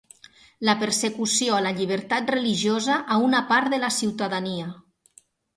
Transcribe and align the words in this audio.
La 0.69 0.73
persecució 0.83 1.57
a 1.57 1.59
la 1.67 1.75
llibertat 1.81 2.33
religiosa 2.37 2.97
a 3.17 3.21
una 3.27 3.43
part 3.53 3.73
de 3.75 3.81
la 3.85 3.93
ciutadania. 3.99 4.73